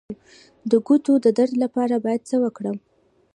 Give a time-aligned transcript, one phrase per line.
[0.69, 2.77] د ګوتو د درد لپاره باید څه وکړم؟